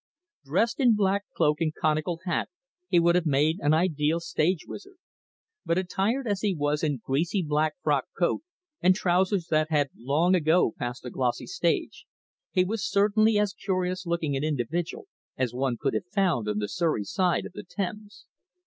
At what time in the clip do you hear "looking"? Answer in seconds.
14.07-14.35